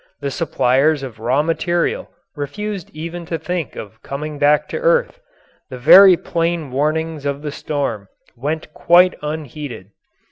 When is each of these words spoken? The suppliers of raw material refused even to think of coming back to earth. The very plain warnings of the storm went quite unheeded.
The 0.19 0.31
suppliers 0.31 1.03
of 1.03 1.19
raw 1.19 1.43
material 1.43 2.09
refused 2.35 2.89
even 2.91 3.23
to 3.27 3.37
think 3.37 3.75
of 3.75 4.01
coming 4.01 4.39
back 4.39 4.67
to 4.69 4.79
earth. 4.79 5.19
The 5.69 5.77
very 5.77 6.17
plain 6.17 6.71
warnings 6.71 7.23
of 7.23 7.43
the 7.43 7.51
storm 7.51 8.07
went 8.35 8.73
quite 8.73 9.13
unheeded. 9.21 9.91